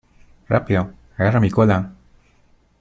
¡Rápido!¡ 0.49 0.93
agarra 1.19 1.39
mi 1.39 1.51
cola! 1.51 1.93